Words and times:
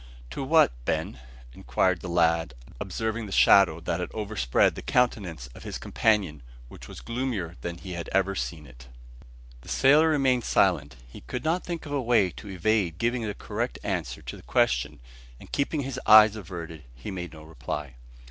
"To 0.31 0.43
what, 0.43 0.71
Ben?" 0.83 1.19
inquired 1.53 2.01
the 2.01 2.09
lad, 2.09 2.55
observing 2.79 3.27
the 3.27 3.31
shadow 3.31 3.79
that 3.81 3.99
had 3.99 4.09
overspread 4.15 4.73
the 4.73 4.81
countenance 4.81 5.45
of 5.53 5.61
his 5.61 5.77
companion, 5.77 6.41
which 6.69 6.87
was 6.87 7.01
gloomier 7.01 7.55
than 7.61 7.77
he 7.77 7.91
had 7.93 8.09
ever 8.11 8.33
seen 8.33 8.65
it. 8.65 8.87
The 9.61 9.69
sailor 9.69 10.09
remained 10.09 10.43
silent. 10.43 10.95
He 11.07 11.21
could 11.21 11.43
not 11.43 11.63
think 11.63 11.85
of 11.85 11.91
a 11.91 12.01
way 12.01 12.31
to 12.31 12.49
evade 12.49 12.97
giving 12.97 13.21
the 13.27 13.35
correct 13.35 13.77
answer 13.83 14.23
to 14.23 14.35
the 14.37 14.41
question; 14.41 14.99
and 15.39 15.51
keeping 15.51 15.81
his 15.81 15.99
eyes 16.07 16.35
averted, 16.35 16.83
he 16.95 17.11
made 17.11 17.33
no 17.33 17.43
reply. 17.43 17.93